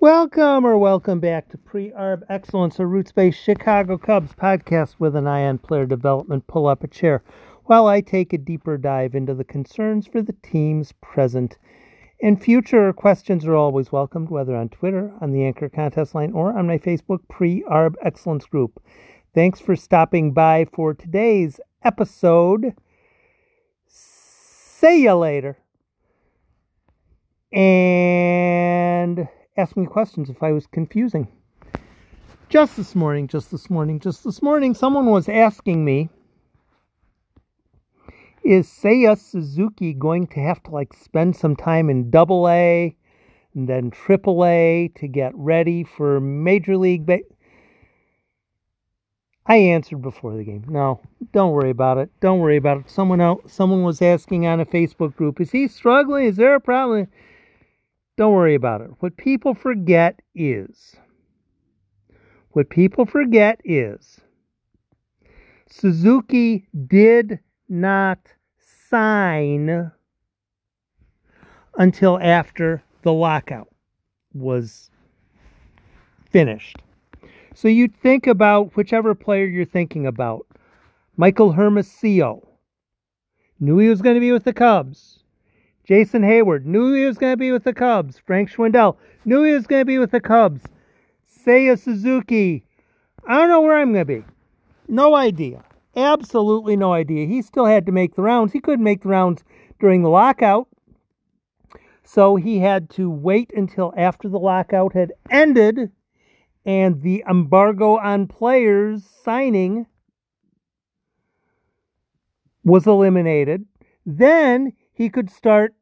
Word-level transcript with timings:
Welcome 0.00 0.64
or 0.64 0.78
welcome 0.78 1.18
back 1.18 1.48
to 1.48 1.58
Pre 1.58 1.90
Arb 1.90 2.22
Excellence, 2.28 2.78
a 2.78 2.86
roots 2.86 3.10
based 3.10 3.42
Chicago 3.42 3.98
Cubs 3.98 4.32
podcast 4.32 4.94
with 5.00 5.16
an 5.16 5.26
eye 5.26 5.44
on 5.44 5.58
player 5.58 5.86
development. 5.86 6.46
Pull 6.46 6.68
up 6.68 6.84
a 6.84 6.86
chair 6.86 7.24
while 7.64 7.88
I 7.88 8.00
take 8.00 8.32
a 8.32 8.38
deeper 8.38 8.78
dive 8.78 9.16
into 9.16 9.34
the 9.34 9.42
concerns 9.42 10.06
for 10.06 10.22
the 10.22 10.36
team's 10.40 10.92
present 11.02 11.58
and 12.22 12.40
future. 12.40 12.92
Questions 12.92 13.44
are 13.44 13.56
always 13.56 13.90
welcomed, 13.90 14.30
whether 14.30 14.54
on 14.54 14.68
Twitter, 14.68 15.12
on 15.20 15.32
the 15.32 15.44
Anchor 15.44 15.68
Contest 15.68 16.14
line, 16.14 16.30
or 16.30 16.56
on 16.56 16.68
my 16.68 16.78
Facebook 16.78 17.26
Pre 17.28 17.64
Arb 17.64 17.96
Excellence 18.00 18.46
group. 18.46 18.80
Thanks 19.34 19.58
for 19.58 19.74
stopping 19.74 20.32
by 20.32 20.68
for 20.72 20.94
today's 20.94 21.58
episode. 21.82 22.72
See 23.88 25.02
you 25.02 25.14
later. 25.14 25.58
And 27.52 29.26
ask 29.58 29.76
me 29.76 29.86
questions 29.86 30.30
if 30.30 30.42
I 30.42 30.52
was 30.52 30.66
confusing. 30.68 31.26
Just 32.48 32.76
this 32.76 32.94
morning, 32.94 33.26
just 33.26 33.50
this 33.50 33.68
morning, 33.68 33.98
just 33.98 34.24
this 34.24 34.40
morning, 34.40 34.72
someone 34.72 35.06
was 35.06 35.28
asking 35.28 35.84
me, 35.84 36.08
is 38.44 38.68
Seiya 38.68 39.18
Suzuki 39.18 39.92
going 39.92 40.28
to 40.28 40.40
have 40.40 40.62
to 40.62 40.70
like 40.70 40.94
spend 40.94 41.36
some 41.36 41.56
time 41.56 41.90
in 41.90 42.08
double 42.08 42.48
A 42.48 42.96
and 43.54 43.68
then 43.68 43.90
triple 43.90 44.46
A 44.46 44.90
to 44.94 45.08
get 45.08 45.32
ready 45.34 45.82
for 45.82 46.20
Major 46.20 46.76
League 46.76 47.04
Ba- 47.04 47.18
I 49.44 49.56
answered 49.56 50.02
before 50.02 50.36
the 50.36 50.44
game. 50.44 50.64
No, 50.68 51.00
don't 51.32 51.52
worry 51.52 51.70
about 51.70 51.98
it. 51.98 52.10
Don't 52.20 52.38
worry 52.38 52.58
about 52.58 52.78
it. 52.78 52.90
Someone 52.90 53.20
else, 53.20 53.52
someone 53.52 53.82
was 53.82 54.00
asking 54.00 54.46
on 54.46 54.60
a 54.60 54.66
Facebook 54.66 55.16
group, 55.16 55.40
is 55.40 55.50
he 55.50 55.66
struggling? 55.66 56.26
Is 56.26 56.36
there 56.36 56.54
a 56.54 56.60
problem? 56.60 57.08
Don't 58.18 58.34
worry 58.34 58.56
about 58.56 58.80
it. 58.80 58.90
What 58.98 59.16
people 59.16 59.54
forget 59.54 60.20
is, 60.34 60.96
what 62.50 62.68
people 62.68 63.06
forget 63.06 63.60
is, 63.64 64.20
Suzuki 65.70 66.66
did 66.88 67.38
not 67.68 68.18
sign 68.90 69.92
until 71.76 72.18
after 72.20 72.82
the 73.02 73.12
lockout 73.12 73.68
was 74.34 74.90
finished. 76.28 76.78
So 77.54 77.68
you 77.68 77.86
think 77.86 78.26
about 78.26 78.74
whichever 78.74 79.14
player 79.14 79.46
you're 79.46 79.64
thinking 79.64 80.08
about. 80.08 80.44
Michael 81.16 81.52
Hermosillo 81.52 82.48
knew 83.60 83.78
he 83.78 83.88
was 83.88 84.02
going 84.02 84.14
to 84.14 84.20
be 84.20 84.32
with 84.32 84.42
the 84.42 84.52
Cubs. 84.52 85.20
Jason 85.88 86.20
Heyward 86.20 86.66
knew 86.66 86.92
he 86.92 87.06
was 87.06 87.16
going 87.16 87.32
to 87.32 87.38
be 87.38 87.50
with 87.50 87.64
the 87.64 87.72
Cubs. 87.72 88.18
Frank 88.18 88.50
Schwindel 88.50 88.98
knew 89.24 89.42
he 89.42 89.54
was 89.54 89.66
going 89.66 89.80
to 89.80 89.86
be 89.86 89.98
with 89.98 90.10
the 90.10 90.20
Cubs. 90.20 90.60
Seiya 91.26 91.78
Suzuki, 91.78 92.62
I 93.26 93.38
don't 93.38 93.48
know 93.48 93.62
where 93.62 93.78
I'm 93.78 93.94
going 93.94 94.06
to 94.06 94.20
be. 94.20 94.24
No 94.86 95.14
idea. 95.14 95.64
Absolutely 95.96 96.76
no 96.76 96.92
idea. 96.92 97.26
He 97.26 97.40
still 97.40 97.64
had 97.64 97.86
to 97.86 97.92
make 97.92 98.16
the 98.16 98.22
rounds. 98.22 98.52
He 98.52 98.60
couldn't 98.60 98.84
make 98.84 99.02
the 99.02 99.08
rounds 99.08 99.44
during 99.80 100.02
the 100.02 100.10
lockout. 100.10 100.68
So 102.04 102.36
he 102.36 102.58
had 102.58 102.90
to 102.90 103.08
wait 103.08 103.50
until 103.56 103.94
after 103.96 104.28
the 104.28 104.38
lockout 104.38 104.92
had 104.92 105.12
ended 105.30 105.90
and 106.66 107.00
the 107.00 107.24
embargo 107.26 107.96
on 107.96 108.26
players 108.26 109.06
signing 109.24 109.86
was 112.62 112.86
eliminated. 112.86 113.64
Then 114.04 114.74
he 114.92 115.08
could 115.08 115.30
start 115.30 115.74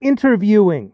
interviewing, 0.00 0.92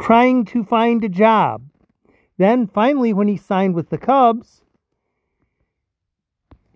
trying 0.00 0.44
to 0.46 0.64
find 0.64 1.04
a 1.04 1.08
job. 1.08 1.62
Then 2.36 2.66
finally, 2.66 3.12
when 3.12 3.28
he 3.28 3.36
signed 3.36 3.74
with 3.74 3.90
the 3.90 3.98
Cubs, 3.98 4.62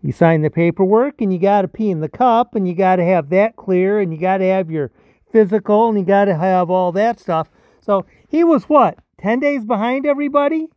you 0.02 0.12
sign 0.12 0.42
the 0.42 0.50
paperwork 0.50 1.20
and 1.20 1.32
you 1.32 1.38
got 1.38 1.62
to 1.62 1.68
pee 1.68 1.90
in 1.90 2.00
the 2.00 2.08
cup 2.08 2.54
and 2.54 2.68
you 2.68 2.74
got 2.74 2.96
to 2.96 3.04
have 3.04 3.30
that 3.30 3.56
clear 3.56 3.98
and 3.98 4.12
you 4.12 4.18
got 4.18 4.38
to 4.38 4.44
have 4.44 4.70
your 4.70 4.92
physical 5.32 5.88
and 5.88 5.98
you 5.98 6.04
got 6.04 6.26
to 6.26 6.36
have 6.36 6.70
all 6.70 6.92
that 6.92 7.18
stuff. 7.18 7.50
So 7.80 8.06
he 8.28 8.44
was 8.44 8.64
what, 8.64 8.98
10 9.20 9.40
days 9.40 9.64
behind 9.64 10.06
everybody? 10.06 10.68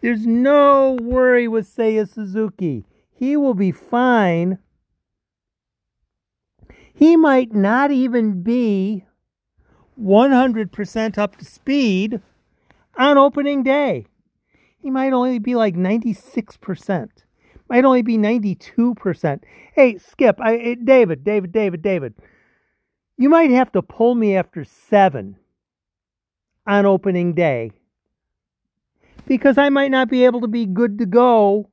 There's 0.00 0.26
no 0.26 0.96
worry 1.00 1.48
with 1.48 1.66
Seiya 1.66 2.08
Suzuki. 2.08 2.84
He 3.10 3.36
will 3.36 3.54
be 3.54 3.72
fine 3.72 4.58
he 6.98 7.16
might 7.16 7.54
not 7.54 7.92
even 7.92 8.42
be 8.42 9.04
100% 10.02 11.18
up 11.18 11.36
to 11.36 11.44
speed 11.44 12.20
on 12.96 13.16
opening 13.16 13.62
day. 13.62 14.06
He 14.82 14.90
might 14.90 15.12
only 15.12 15.38
be 15.38 15.54
like 15.54 15.76
96%. 15.76 17.08
Might 17.70 17.84
only 17.84 18.02
be 18.02 18.18
92%. 18.18 19.42
Hey, 19.76 19.96
Skip, 19.98 20.40
I, 20.40 20.56
eh, 20.56 20.74
David, 20.82 21.22
David, 21.22 21.52
David, 21.52 21.82
David. 21.82 22.14
You 23.16 23.28
might 23.28 23.50
have 23.50 23.70
to 23.72 23.82
pull 23.82 24.16
me 24.16 24.34
after 24.34 24.64
7 24.64 25.36
on 26.66 26.84
opening 26.84 27.32
day 27.32 27.70
because 29.24 29.56
I 29.56 29.68
might 29.68 29.92
not 29.92 30.10
be 30.10 30.24
able 30.24 30.40
to 30.40 30.48
be 30.48 30.66
good 30.66 30.98
to 30.98 31.06
go 31.06 31.70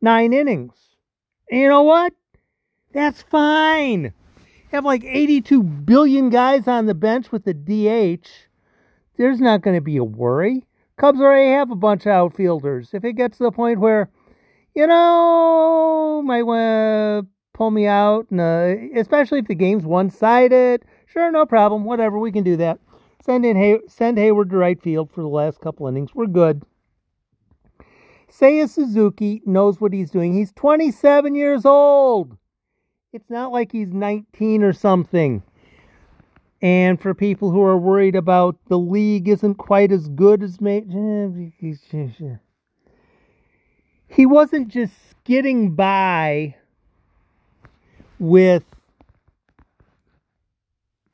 9 0.00 0.32
innings. 0.32 0.74
And 1.50 1.60
you 1.62 1.68
know 1.68 1.82
what? 1.82 2.12
That's 2.94 3.22
fine. 3.22 4.12
Have 4.70 4.84
like 4.84 5.04
82 5.04 5.62
billion 5.62 6.30
guys 6.30 6.68
on 6.68 6.86
the 6.86 6.94
bench 6.94 7.32
with 7.32 7.44
the 7.44 7.52
DH. 7.52 8.28
There's 9.16 9.40
not 9.40 9.62
going 9.62 9.76
to 9.76 9.80
be 9.80 9.96
a 9.96 10.04
worry. 10.04 10.64
Cubs 10.96 11.20
already 11.20 11.50
have 11.50 11.72
a 11.72 11.76
bunch 11.76 12.02
of 12.02 12.12
outfielders. 12.12 12.90
If 12.94 13.04
it 13.04 13.14
gets 13.14 13.38
to 13.38 13.44
the 13.44 13.50
point 13.50 13.80
where, 13.80 14.10
you 14.74 14.86
know, 14.86 16.22
might 16.24 16.44
want 16.44 16.60
to 16.60 17.26
pull 17.52 17.72
me 17.72 17.86
out, 17.86 18.26
and, 18.30 18.40
uh, 18.40 18.74
especially 18.98 19.40
if 19.40 19.48
the 19.48 19.54
game's 19.56 19.84
one 19.84 20.08
sided, 20.08 20.84
sure, 21.06 21.30
no 21.32 21.46
problem. 21.46 21.84
Whatever, 21.84 22.18
we 22.18 22.30
can 22.30 22.44
do 22.44 22.56
that. 22.56 22.78
Send 23.24 23.44
in 23.44 23.56
Hay- 23.56 23.80
send 23.88 24.18
Heyward 24.18 24.50
to 24.50 24.56
right 24.56 24.80
field 24.80 25.10
for 25.10 25.22
the 25.22 25.28
last 25.28 25.60
couple 25.60 25.88
innings. 25.88 26.14
We're 26.14 26.26
good. 26.26 26.62
Seiya 28.30 28.68
Suzuki 28.68 29.42
knows 29.46 29.80
what 29.80 29.92
he's 29.92 30.10
doing. 30.10 30.34
He's 30.34 30.52
27 30.52 31.34
years 31.34 31.64
old. 31.64 32.36
It's 33.14 33.30
not 33.30 33.52
like 33.52 33.70
he's 33.70 33.92
19 33.92 34.64
or 34.64 34.72
something. 34.72 35.44
And 36.60 37.00
for 37.00 37.14
people 37.14 37.52
who 37.52 37.62
are 37.62 37.78
worried 37.78 38.16
about 38.16 38.56
the 38.66 38.76
league 38.76 39.28
isn't 39.28 39.54
quite 39.54 39.92
as 39.92 40.08
good 40.08 40.42
as 40.42 40.60
maybe. 40.60 41.52
he 44.08 44.26
wasn't 44.26 44.66
just 44.66 45.10
skidding 45.10 45.76
by 45.76 46.56
with 48.18 48.64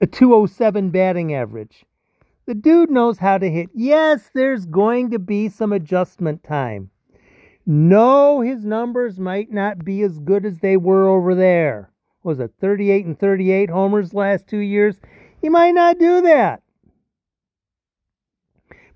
a 0.01 0.07
207 0.07 0.89
batting 0.89 1.35
average. 1.35 1.85
The 2.47 2.55
dude 2.55 2.91
knows 2.91 3.19
how 3.19 3.37
to 3.37 3.51
hit. 3.51 3.69
Yes, 3.75 4.31
there's 4.33 4.65
going 4.65 5.11
to 5.11 5.19
be 5.19 5.51
some 5.51 5.75
adjustment 5.75 6.45
time. 6.45 6.89
No, 7.67 8.41
his 8.41 8.65
numbers 8.65 9.21
might 9.21 9.53
not 9.53 9.85
be 9.85 10.01
as 10.01 10.19
good 10.19 10.47
as 10.47 10.61
they 10.61 10.79
were 10.79 11.07
over 11.07 11.35
there 11.35 11.90
was 12.23 12.41
it 12.41 12.53
38 12.61 13.07
and 13.07 13.19
38 13.19 13.71
homers 13.71 14.13
last 14.15 14.47
two 14.47 14.59
years? 14.59 14.97
He 15.41 15.49
might 15.49 15.73
not 15.73 15.99
do 15.99 16.21
that. 16.23 16.63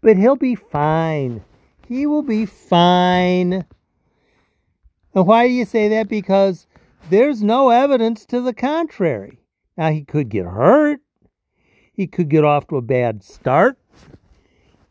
But 0.02 0.18
he'll 0.18 0.36
be 0.36 0.54
fine. 0.54 1.42
He 1.88 2.06
will 2.06 2.22
be 2.22 2.44
fine. 2.44 3.64
And 5.14 5.26
why 5.26 5.46
do 5.46 5.52
you 5.52 5.64
say 5.64 5.88
that? 5.88 6.08
Because 6.08 6.66
there's 7.08 7.42
no 7.42 7.70
evidence 7.70 8.26
to 8.26 8.40
the 8.40 8.52
contrary. 8.52 9.38
Now, 9.76 9.90
he 9.90 10.04
could 10.04 10.28
get 10.28 10.44
hurt. 10.44 11.00
He 11.92 12.06
could 12.06 12.28
get 12.28 12.44
off 12.44 12.66
to 12.68 12.76
a 12.76 12.82
bad 12.82 13.22
start. 13.22 13.78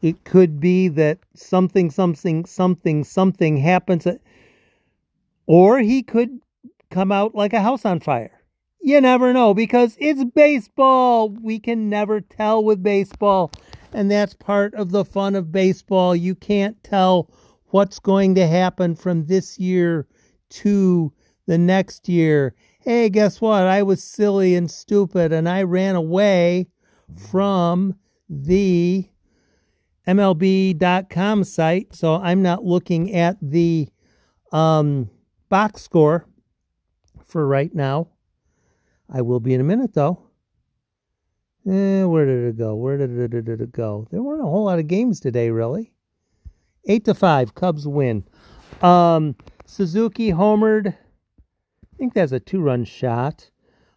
It 0.01 0.23
could 0.23 0.59
be 0.59 0.87
that 0.89 1.19
something, 1.35 1.89
something, 1.89 2.45
something, 2.45 3.03
something 3.03 3.57
happens. 3.57 4.07
Or 5.45 5.79
he 5.79 6.01
could 6.03 6.39
come 6.93 7.11
out 7.11 7.33
like 7.33 7.53
a 7.53 7.61
house 7.61 7.85
on 7.85 7.99
fire. 7.99 8.43
You 8.79 9.01
never 9.01 9.33
know 9.33 9.53
because 9.53 9.97
it's 9.99 10.23
baseball. 10.23 11.29
We 11.29 11.57
can 11.57 11.89
never 11.89 12.21
tell 12.21 12.63
with 12.63 12.83
baseball. 12.83 13.51
And 13.91 14.11
that's 14.11 14.33
part 14.33 14.73
of 14.75 14.91
the 14.91 15.03
fun 15.03 15.35
of 15.35 15.51
baseball. 15.51 16.15
You 16.15 16.35
can't 16.35 16.81
tell 16.83 17.29
what's 17.67 17.99
going 17.99 18.35
to 18.35 18.45
happen 18.45 18.95
from 18.95 19.25
this 19.25 19.57
year 19.57 20.07
to 20.49 21.11
the 21.47 21.57
next 21.57 22.07
year. 22.07 22.53
Hey, 22.79 23.09
guess 23.09 23.41
what? 23.41 23.63
I 23.63 23.81
was 23.83 24.03
silly 24.03 24.53
and 24.55 24.69
stupid 24.69 25.31
and 25.31 25.49
I 25.49 25.63
ran 25.63 25.95
away 25.95 26.67
from 27.31 27.95
the 28.29 29.07
MLB.com 30.07 31.43
site. 31.43 31.95
So 31.95 32.15
I'm 32.15 32.41
not 32.41 32.65
looking 32.65 33.15
at 33.15 33.37
the 33.41 33.87
um, 34.51 35.09
box 35.49 35.81
score 35.81 36.27
for 37.25 37.47
right 37.47 37.73
now. 37.73 38.07
I 39.09 39.21
will 39.21 39.39
be 39.39 39.53
in 39.53 39.61
a 39.61 39.65
minute 39.65 39.93
though. 39.93 40.29
Eh, 41.65 42.03
where 42.03 42.25
did 42.25 42.45
it 42.45 42.57
go? 42.57 42.75
Where 42.75 42.97
did 42.97 43.17
it, 43.17 43.45
did 43.45 43.61
it 43.61 43.71
go? 43.71 44.07
There 44.11 44.21
weren't 44.21 44.41
a 44.41 44.45
whole 44.45 44.65
lot 44.65 44.79
of 44.79 44.87
games 44.87 45.19
today, 45.19 45.49
really. 45.49 45.93
Eight 46.85 47.05
to 47.05 47.13
five, 47.13 47.55
Cubs 47.55 47.87
win. 47.87 48.25
Um, 48.81 49.35
Suzuki 49.65 50.31
homered. 50.31 50.87
I 50.87 51.97
think 51.97 52.13
that's 52.13 52.33
a 52.33 52.39
two-run 52.39 52.83
shot. 52.83 53.49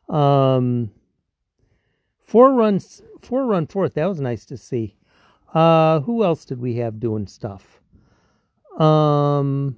Um, 0.09 0.93
four 2.25 2.53
runs, 2.53 3.03
four-run 3.21 3.67
fourth. 3.67 3.95
That 3.95 4.07
was 4.07 4.21
nice 4.21 4.45
to 4.47 4.57
see. 4.57 4.95
Uh, 5.53 6.01
who 6.01 6.23
else 6.23 6.45
did 6.45 6.61
we 6.61 6.77
have 6.77 7.01
doing 7.01 7.27
stuff? 7.27 7.81
Um, 8.79 9.77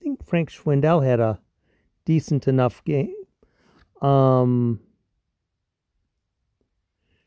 I 0.00 0.04
think 0.04 0.24
Frank 0.24 0.50
Schwindel 0.50 1.04
had 1.04 1.18
a 1.18 1.40
decent 2.04 2.48
enough 2.48 2.82
game. 2.84 3.14
Um, 4.02 4.80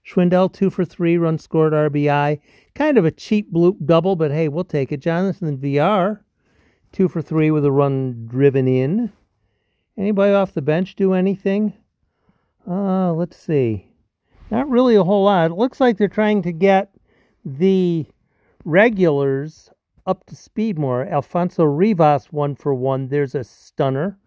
Schwindel 0.06 0.52
two 0.52 0.70
for 0.70 0.84
three, 0.84 1.18
run 1.18 1.38
scored 1.38 1.74
RBI. 1.74 2.40
Kind 2.76 2.98
of 2.98 3.06
a 3.06 3.12
cheap 3.12 3.52
bloop 3.52 3.86
double, 3.86 4.16
but 4.16 4.32
hey, 4.32 4.48
we'll 4.48 4.64
take 4.64 4.92
it. 4.92 5.00
Jonathan 5.00 5.58
Villar, 5.58 6.24
two 6.92 7.08
for 7.08 7.22
three 7.22 7.52
with 7.52 7.66
a 7.66 7.72
run 7.72 8.28
driven 8.28 8.68
in. 8.68 9.12
Anybody 9.98 10.34
off 10.34 10.54
the 10.54 10.62
bench 10.62 10.96
do 10.96 11.14
anything? 11.14 11.74
Uh, 12.68 13.14
let's 13.14 13.38
see. 13.38 13.88
Not 14.50 14.70
really 14.70 14.96
a 14.96 15.04
whole 15.04 15.26
lot. 15.26 15.52
It 15.52 15.56
looks 15.56 15.80
like 15.80 15.98
they're 15.98 16.08
trying 16.08 16.42
to 16.44 16.52
get 16.52 16.92
the 17.46 18.06
regulars 18.66 19.70
up 20.06 20.26
to 20.26 20.36
speed 20.36 20.78
more. 20.78 21.06
Alfonso 21.06 21.64
Rivas 21.64 22.32
one 22.32 22.56
for 22.56 22.74
one. 22.74 23.08
There's 23.08 23.36
a 23.36 23.44
stunner. 23.44 24.18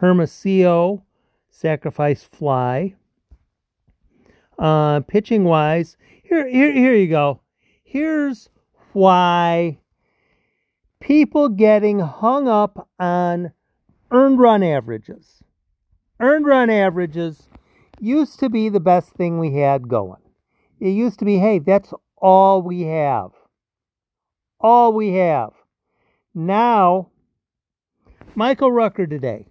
Hermosillo 0.00 1.02
sacrifice 1.50 2.24
fly. 2.24 2.94
Uh, 4.58 5.00
pitching 5.00 5.44
wise, 5.44 5.98
here, 6.22 6.48
here, 6.48 6.72
here 6.72 6.94
you 6.94 7.08
go. 7.08 7.40
Here's 7.84 8.48
why 8.92 9.78
people 11.00 11.50
getting 11.50 11.98
hung 11.98 12.48
up 12.48 12.88
on 12.98 13.52
earned 14.10 14.38
run 14.38 14.62
averages. 14.62 15.42
Earned 16.18 16.46
run 16.46 16.70
averages 16.70 17.48
used 18.00 18.40
to 18.40 18.48
be 18.48 18.70
the 18.70 18.80
best 18.80 19.10
thing 19.12 19.38
we 19.38 19.54
had 19.56 19.86
going. 19.86 20.22
It 20.78 20.90
used 20.90 21.18
to 21.18 21.26
be, 21.26 21.36
hey, 21.36 21.58
that's 21.58 21.92
all 22.16 22.62
we 22.62 22.82
have. 22.82 23.32
All 24.60 24.94
we 24.94 25.12
have. 25.14 25.50
Now, 26.34 27.10
Michael 28.34 28.72
Rucker 28.72 29.06
today. 29.06 29.49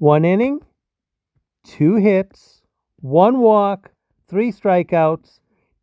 One 0.00 0.24
inning, 0.24 0.60
two 1.62 1.96
hits, 1.96 2.62
one 3.00 3.38
walk, 3.40 3.90
three 4.28 4.50
strikeouts, 4.50 5.40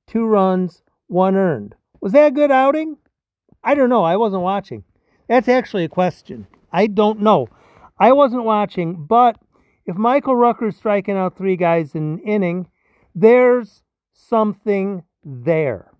two 0.07 0.25
runs, 0.25 0.81
one 1.05 1.35
earned. 1.35 1.75
Was 2.01 2.13
that 2.13 2.29
a 2.29 2.31
good 2.31 2.49
outing? 2.49 2.97
I 3.63 3.75
don't 3.75 3.91
know. 3.91 4.03
I 4.03 4.15
wasn't 4.15 4.41
watching. 4.41 4.85
That's 5.29 5.47
actually 5.47 5.83
a 5.83 5.89
question. 5.89 6.47
I 6.73 6.87
don't 6.87 7.21
know. 7.21 7.47
I 7.99 8.11
wasn't 8.11 8.43
watching, 8.43 9.05
but 9.05 9.37
if 9.85 9.95
Michael 9.95 10.35
Rucker's 10.35 10.77
striking 10.77 11.15
out 11.15 11.37
three 11.37 11.55
guys 11.55 11.93
in 11.93 12.13
an 12.13 12.19
inning, 12.21 12.69
there's 13.13 13.83
something 14.13 15.03
there. 15.23 15.91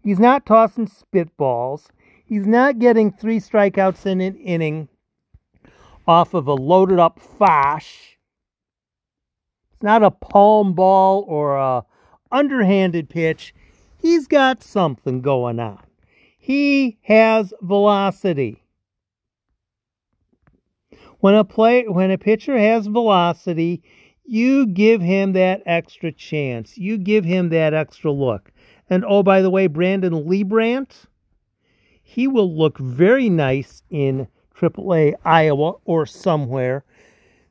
He's 0.00 0.18
not 0.18 0.44
tossing 0.44 0.88
spitballs. 0.88 1.86
He's 2.24 2.48
not 2.48 2.80
getting 2.80 3.12
three 3.12 3.38
strikeouts 3.38 4.06
in 4.06 4.20
an 4.20 4.34
inning 4.38 4.88
off 6.06 6.34
of 6.34 6.46
a 6.46 6.54
loaded 6.54 6.98
up 6.98 7.20
fash. 7.20 8.18
It's 9.72 9.82
not 9.82 10.02
a 10.02 10.10
palm 10.10 10.74
ball 10.74 11.24
or 11.28 11.56
a 11.56 11.84
underhanded 12.30 13.08
pitch. 13.08 13.54
He's 13.98 14.26
got 14.26 14.62
something 14.62 15.20
going 15.20 15.58
on. 15.58 15.82
He 16.38 16.98
has 17.02 17.52
velocity. 17.60 18.62
When 21.18 21.34
a 21.34 21.44
play 21.44 21.84
when 21.88 22.10
a 22.10 22.18
pitcher 22.18 22.56
has 22.58 22.86
velocity, 22.86 23.82
you 24.24 24.66
give 24.66 25.00
him 25.00 25.32
that 25.32 25.62
extra 25.66 26.12
chance. 26.12 26.76
You 26.76 26.98
give 26.98 27.24
him 27.24 27.48
that 27.50 27.74
extra 27.74 28.12
look. 28.12 28.52
And 28.88 29.04
oh, 29.06 29.22
by 29.22 29.42
the 29.42 29.50
way, 29.50 29.66
Brandon 29.66 30.12
Leibrandt, 30.12 31.06
he 32.02 32.28
will 32.28 32.56
look 32.56 32.78
very 32.78 33.28
nice 33.28 33.82
in 33.90 34.28
AAA 34.58 35.14
Iowa 35.24 35.74
or 35.84 36.06
somewhere. 36.06 36.84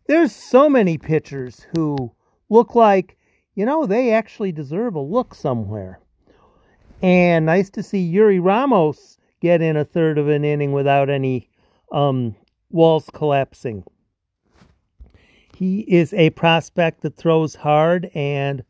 There's 0.07 0.31
so 0.31 0.69
many 0.69 0.98
pitchers 0.98 1.66
who 1.75 2.12
look 2.50 2.75
like, 2.75 3.18
you 3.56 3.66
know, 3.66 3.86
they 3.86 4.12
actually 4.12 4.52
deserve 4.52 4.96
a 4.96 5.00
look 5.02 5.34
somewhere. 5.34 6.00
And 7.02 7.46
nice 7.46 7.69
to 7.72 7.84
see 7.84 8.00
Yuri 8.00 8.40
Ramos 8.40 9.18
get 9.42 9.62
in 9.62 9.78
a 9.78 9.86
third 9.86 10.18
of 10.18 10.30
an 10.30 10.44
inning 10.44 10.72
without 10.72 11.10
any 11.10 11.50
um, 11.92 12.36
walls 12.69 13.10
collapsing. 13.13 13.84
He 15.56 15.81
is 15.81 16.13
a 16.13 16.31
prospect 16.31 17.01
that 17.01 17.16
throws 17.16 17.56
hard, 17.56 18.12
and 18.13 18.63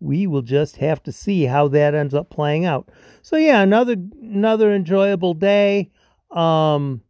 we 0.00 0.26
will 0.26 0.42
just 0.42 0.76
have 0.76 1.02
to 1.02 1.12
see 1.12 1.44
how 1.44 1.68
that 1.68 1.94
ends 1.94 2.14
up 2.14 2.30
playing 2.30 2.64
out. 2.64 2.88
So 3.22 3.36
yeah, 3.36 3.60
another 3.60 3.96
another 4.22 4.74
enjoyable 4.74 5.34
day. 5.34 5.90
Um, 6.30 7.02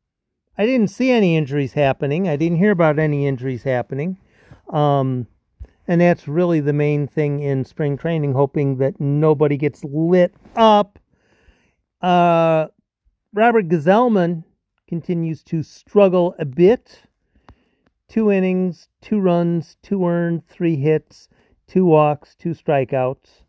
I 0.60 0.66
didn't 0.66 0.88
see 0.88 1.10
any 1.10 1.38
injuries 1.38 1.72
happening. 1.72 2.28
I 2.28 2.36
didn't 2.36 2.58
hear 2.58 2.72
about 2.72 2.98
any 2.98 3.26
injuries 3.26 3.62
happening. 3.62 4.18
Um, 4.68 5.26
and 5.88 6.02
that's 6.02 6.28
really 6.28 6.60
the 6.60 6.74
main 6.74 7.06
thing 7.06 7.40
in 7.40 7.64
spring 7.64 7.96
training, 7.96 8.34
hoping 8.34 8.76
that 8.76 9.00
nobody 9.00 9.56
gets 9.56 9.82
lit 9.84 10.34
up. 10.54 10.98
Uh, 12.02 12.66
Robert 13.32 13.70
Gsellman 13.70 14.44
continues 14.86 15.42
to 15.44 15.62
struggle 15.62 16.34
a 16.38 16.44
bit 16.44 17.04
two 18.06 18.30
innings, 18.30 18.90
two 19.00 19.18
runs, 19.18 19.78
two 19.82 20.06
earned, 20.06 20.46
three 20.46 20.76
hits, 20.76 21.30
two 21.68 21.86
walks, 21.86 22.34
two 22.34 22.50
strikeouts. 22.50 23.44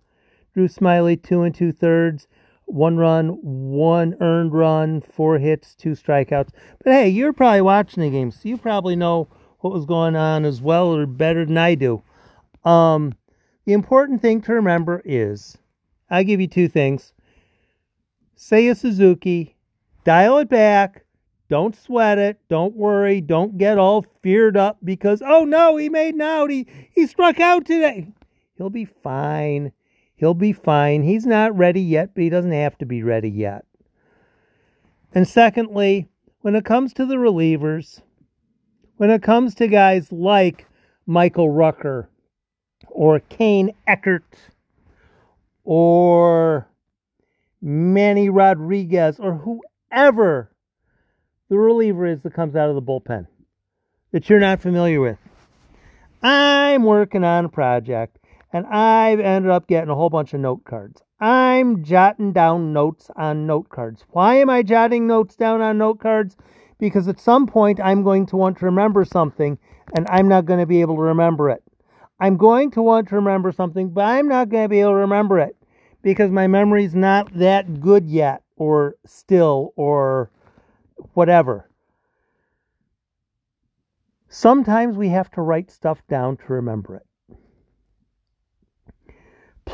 Drew 0.53 0.69
Smyly, 0.69 1.21
two 1.21 1.41
and 1.41 1.53
two 1.53 1.73
thirds, 1.73 2.29
one 2.71 2.97
run, 2.97 3.37
one 3.41 4.15
earned 4.21 4.53
run, 4.53 5.01
four 5.01 5.37
hits, 5.37 5.75
two 5.75 5.91
strikeouts. 5.91 6.49
But 6.83 6.93
hey, 6.93 7.09
you're 7.09 7.33
probably 7.33 7.61
watching 7.61 8.03
the 8.03 8.09
game, 8.09 8.31
so 8.31 8.41
you 8.43 8.57
probably 8.57 8.95
know 8.95 9.27
what 9.59 9.73
was 9.73 9.85
going 9.85 10.15
on 10.15 10.45
as 10.45 10.61
well 10.61 10.95
or 10.95 11.05
better 11.05 11.45
than 11.45 11.57
I 11.57 11.75
do. 11.75 12.01
Um, 12.63 13.13
the 13.65 13.73
important 13.73 14.21
thing 14.21 14.41
to 14.41 14.53
remember 14.53 15.01
is 15.05 15.57
I 16.09 16.23
give 16.23 16.41
you 16.41 16.47
two 16.47 16.67
things. 16.67 17.13
Seiya 18.37 18.75
Suzuki, 18.75 19.55
dial 20.03 20.39
it 20.39 20.49
back, 20.49 21.05
don't 21.51 21.75
sweat 21.75 22.17
it. 22.17 22.39
Don't 22.47 22.77
worry. 22.77 23.19
Don't 23.19 23.57
get 23.57 23.77
all 23.77 24.05
feared 24.23 24.55
up 24.55 24.77
because, 24.85 25.21
oh 25.21 25.43
no, 25.43 25.75
he 25.75 25.89
made 25.89 26.15
an 26.15 26.21
out. 26.21 26.49
He, 26.49 26.65
he 26.95 27.05
struck 27.05 27.41
out 27.41 27.65
today. 27.65 28.07
He'll 28.57 28.69
be 28.69 28.85
fine. 28.85 29.73
He'll 30.21 30.35
be 30.35 30.53
fine. 30.53 31.01
He's 31.01 31.25
not 31.25 31.57
ready 31.57 31.81
yet, 31.81 32.11
but 32.13 32.21
he 32.21 32.29
doesn't 32.29 32.51
have 32.51 32.77
to 32.77 32.85
be 32.85 33.01
ready 33.01 33.27
yet. 33.27 33.65
And 35.15 35.27
secondly, 35.27 36.09
when 36.41 36.55
it 36.55 36.63
comes 36.63 36.93
to 36.93 37.07
the 37.07 37.15
relievers, 37.15 38.03
when 38.97 39.09
it 39.09 39.23
comes 39.23 39.55
to 39.55 39.67
guys 39.67 40.11
like 40.11 40.67
Michael 41.07 41.49
Rucker 41.49 42.07
or 42.87 43.19
Kane 43.19 43.73
Eckert 43.87 44.35
or 45.63 46.67
Manny 47.59 48.29
Rodriguez 48.29 49.19
or 49.19 49.33
whoever 49.33 50.51
the 51.49 51.57
reliever 51.57 52.05
is 52.05 52.21
that 52.21 52.35
comes 52.35 52.55
out 52.55 52.69
of 52.69 52.75
the 52.75 52.81
bullpen 52.83 53.25
that 54.11 54.29
you're 54.29 54.39
not 54.39 54.61
familiar 54.61 55.01
with. 55.01 55.17
I'm 56.21 56.83
working 56.83 57.23
on 57.23 57.45
a 57.45 57.49
project 57.49 58.19
and 58.53 58.65
I've 58.67 59.19
ended 59.19 59.51
up 59.51 59.67
getting 59.67 59.89
a 59.89 59.95
whole 59.95 60.09
bunch 60.09 60.33
of 60.33 60.41
note 60.41 60.65
cards. 60.65 61.01
I'm 61.19 61.83
jotting 61.83 62.33
down 62.33 62.73
notes 62.73 63.09
on 63.15 63.45
note 63.45 63.69
cards. 63.69 64.03
Why 64.09 64.35
am 64.35 64.49
I 64.49 64.63
jotting 64.63 65.07
notes 65.07 65.35
down 65.35 65.61
on 65.61 65.77
note 65.77 65.99
cards? 65.99 66.35
Because 66.79 67.07
at 67.07 67.19
some 67.19 67.45
point 67.45 67.79
I'm 67.79 68.03
going 68.03 68.25
to 68.27 68.37
want 68.37 68.57
to 68.57 68.65
remember 68.65 69.05
something 69.05 69.57
and 69.95 70.07
I'm 70.09 70.27
not 70.27 70.45
going 70.45 70.59
to 70.59 70.65
be 70.65 70.81
able 70.81 70.95
to 70.95 71.01
remember 71.01 71.49
it. 71.49 71.63
I'm 72.19 72.37
going 72.37 72.71
to 72.71 72.81
want 72.81 73.07
to 73.09 73.15
remember 73.15 73.51
something, 73.51 73.89
but 73.89 74.05
I'm 74.05 74.27
not 74.27 74.49
going 74.49 74.63
to 74.63 74.69
be 74.69 74.81
able 74.81 74.91
to 74.91 74.97
remember 74.97 75.39
it 75.39 75.55
because 76.01 76.31
my 76.31 76.47
memory's 76.47 76.95
not 76.95 77.33
that 77.37 77.79
good 77.79 78.07
yet 78.07 78.43
or 78.57 78.95
still 79.05 79.73
or 79.75 80.31
whatever. 81.13 81.69
Sometimes 84.29 84.97
we 84.97 85.09
have 85.09 85.29
to 85.31 85.41
write 85.41 85.69
stuff 85.69 86.01
down 86.07 86.37
to 86.37 86.43
remember 86.53 86.95
it. 86.95 87.05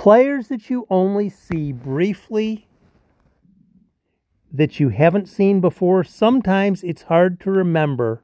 Players 0.07 0.47
that 0.47 0.69
you 0.69 0.87
only 0.89 1.27
see 1.27 1.73
briefly, 1.73 2.65
that 4.53 4.79
you 4.79 4.87
haven't 4.87 5.27
seen 5.27 5.59
before, 5.59 6.05
sometimes 6.05 6.81
it's 6.81 7.01
hard 7.01 7.41
to 7.41 7.51
remember 7.51 8.23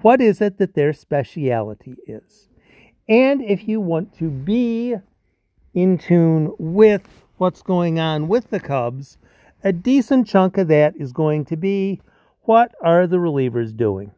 what 0.00 0.20
is 0.20 0.40
it 0.40 0.58
that 0.58 0.74
their 0.74 0.92
speciality 0.92 1.94
is. 2.08 2.48
And 3.08 3.40
if 3.40 3.68
you 3.68 3.80
want 3.80 4.12
to 4.18 4.30
be 4.30 4.96
in 5.74 5.96
tune 5.96 6.56
with 6.58 7.06
what's 7.36 7.62
going 7.62 8.00
on 8.00 8.26
with 8.26 8.50
the 8.50 8.58
Cubs, 8.58 9.16
a 9.62 9.72
decent 9.72 10.26
chunk 10.26 10.58
of 10.58 10.66
that 10.66 10.96
is 10.96 11.12
going 11.12 11.44
to 11.44 11.56
be 11.56 12.00
what 12.40 12.74
are 12.82 13.06
the 13.06 13.18
relievers 13.18 13.76
doing? 13.76 14.10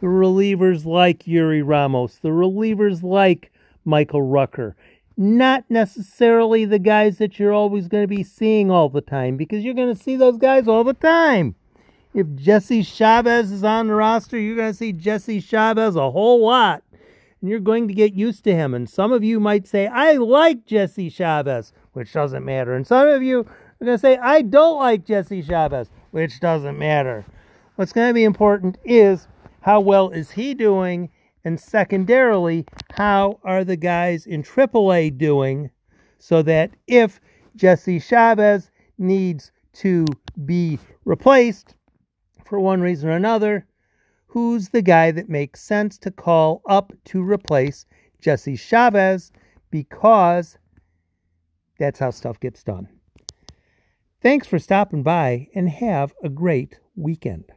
The 0.00 0.06
relievers 0.06 0.84
like 0.84 1.26
Yuri 1.26 1.62
Ramos, 1.62 2.18
the 2.18 2.28
relievers 2.28 3.02
like 3.02 3.50
Michael 3.84 4.22
Rucker, 4.22 4.76
not 5.16 5.64
necessarily 5.68 6.64
the 6.64 6.78
guys 6.78 7.18
that 7.18 7.38
you're 7.38 7.52
always 7.52 7.88
going 7.88 8.04
to 8.04 8.08
be 8.08 8.22
seeing 8.22 8.70
all 8.70 8.88
the 8.88 9.00
time 9.00 9.36
because 9.36 9.64
you're 9.64 9.74
going 9.74 9.94
to 9.94 10.02
see 10.02 10.16
those 10.16 10.36
guys 10.36 10.68
all 10.68 10.84
the 10.84 10.94
time. 10.94 11.54
If 12.12 12.26
Jesse 12.34 12.82
Chavez 12.82 13.50
is 13.52 13.64
on 13.64 13.88
the 13.88 13.94
roster, 13.94 14.38
you're 14.38 14.56
going 14.56 14.72
to 14.72 14.76
see 14.76 14.92
Jesse 14.92 15.40
Chavez 15.40 15.96
a 15.96 16.10
whole 16.10 16.44
lot. 16.44 16.82
And 17.40 17.50
you're 17.50 17.60
going 17.60 17.88
to 17.88 17.94
get 17.94 18.14
used 18.14 18.44
to 18.44 18.54
him. 18.54 18.72
And 18.72 18.88
some 18.88 19.12
of 19.12 19.22
you 19.22 19.38
might 19.38 19.66
say, 19.66 19.86
I 19.86 20.12
like 20.12 20.64
Jesse 20.64 21.10
Chavez, 21.10 21.72
which 21.92 22.12
doesn't 22.12 22.44
matter. 22.44 22.74
And 22.74 22.86
some 22.86 23.06
of 23.06 23.22
you 23.22 23.40
are 23.40 23.84
going 23.84 23.96
to 23.96 23.98
say, 23.98 24.16
I 24.16 24.40
don't 24.42 24.78
like 24.78 25.04
Jesse 25.04 25.42
Chavez, 25.42 25.90
which 26.10 26.40
doesn't 26.40 26.78
matter. 26.78 27.26
What's 27.74 27.92
going 27.92 28.08
to 28.08 28.14
be 28.14 28.24
important 28.24 28.78
is 28.84 29.28
how 29.60 29.80
well 29.80 30.08
is 30.08 30.30
he 30.30 30.54
doing? 30.54 31.10
And 31.46 31.60
secondarily, 31.60 32.66
how 32.94 33.38
are 33.44 33.62
the 33.62 33.76
guys 33.76 34.26
in 34.26 34.42
AAA 34.42 35.16
doing? 35.16 35.70
So 36.18 36.42
that 36.42 36.72
if 36.88 37.20
Jesse 37.54 38.00
Chavez 38.00 38.72
needs 38.98 39.52
to 39.74 40.06
be 40.44 40.80
replaced, 41.04 41.76
for 42.44 42.58
one 42.58 42.80
reason 42.80 43.10
or 43.10 43.12
another, 43.12 43.64
who's 44.26 44.70
the 44.70 44.82
guy 44.82 45.12
that 45.12 45.28
makes 45.28 45.62
sense 45.62 45.98
to 45.98 46.10
call 46.10 46.62
up 46.68 46.92
to 47.04 47.22
replace 47.22 47.86
Jesse 48.20 48.56
Chavez 48.56 49.30
because 49.70 50.58
that's 51.78 52.00
how 52.00 52.10
stuff 52.10 52.40
gets 52.40 52.64
done. 52.64 52.88
Thanks 54.20 54.48
for 54.48 54.58
stopping 54.58 55.04
by 55.04 55.46
and 55.54 55.68
have 55.68 56.12
a 56.24 56.28
great 56.28 56.80
weekend. 56.96 57.52